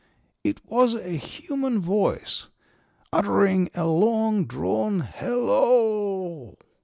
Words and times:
It 0.43 0.65
was 0.65 0.95
a 0.95 1.09
human 1.09 1.79
voice 1.79 2.47
uttering 3.13 3.69
a 3.75 3.85
long 3.85 4.45
drawn 4.45 5.01
'Hello 5.01 5.47
o 6.57 6.57
o!' 6.57 6.57